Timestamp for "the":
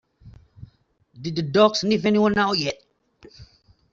1.35-1.43